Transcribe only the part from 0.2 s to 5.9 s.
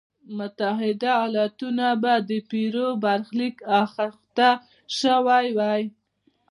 متحده ایالتونه به د پیرو برخلیک اخته شوی وای.